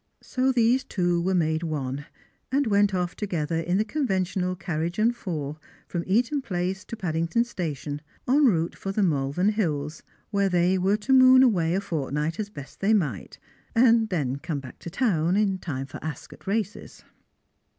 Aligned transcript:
So 0.23 0.51
these 0.51 0.83
two 0.83 1.21
were 1.21 1.35
made 1.35 1.61
one, 1.61 2.05
and 2.51 2.65
went 2.65 2.91
oiF 2.91 3.13
together 3.13 3.57
in 3.59 3.77
the 3.77 3.85
con 3.85 4.07
ventional 4.07 4.57
carriage 4.59 4.97
and 4.97 5.13
fonr 5.15 5.59
from 5.87 6.03
Eaton 6.07 6.41
place 6.41 6.83
to 6.85 6.95
Paddingtcn 6.95 7.45
Station, 7.45 8.01
en 8.27 8.43
route 8.47 8.75
for 8.75 8.91
the 8.91 9.03
Malvern 9.03 9.49
Hills, 9.49 10.01
where 10.31 10.49
they 10.49 10.79
were 10.79 10.97
to 10.97 11.13
moou 11.13 11.43
away 11.43 11.75
a 11.75 11.81
fortnight 11.81 12.39
as 12.39 12.49
best 12.49 12.79
they 12.79 12.95
might, 12.95 13.37
and 13.75 14.09
then 14.09 14.37
come 14.37 14.59
back 14.59 14.79
to 14.79 14.89
town 14.89 15.37
in 15.37 15.59
time 15.59 15.85
for 15.85 16.03
Ascot 16.03 16.47
races. 16.47 17.03